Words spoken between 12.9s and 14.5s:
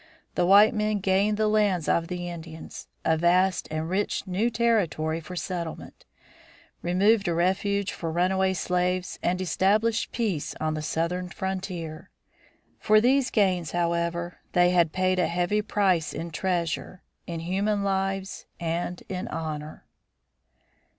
these gains, however,